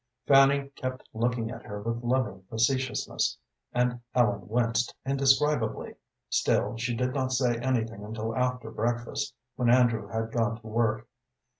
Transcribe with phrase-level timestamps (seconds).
[0.25, 3.37] Fanny kept looking at her with loving facetiousness,
[3.71, 5.93] and Ellen winced indescribably;
[6.27, 11.07] still, she did not say anything until after breakfast, when Andrew had gone to work.